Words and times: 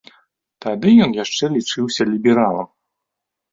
Тады 0.65 0.93
ён 1.05 1.11
яшчэ 1.19 1.45
лічыўся 1.59 2.01
лібералам. 2.17 2.67